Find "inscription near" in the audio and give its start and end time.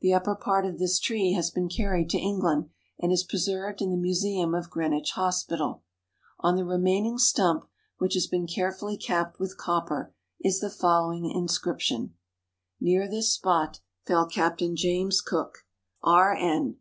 11.30-13.08